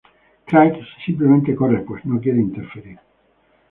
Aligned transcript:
Craig 0.47 0.81
simplemente 1.05 1.53
corre 1.53 1.81
pues 1.81 2.03
no 2.07 2.19
quiere 2.19 2.39
interferir. 2.39 2.99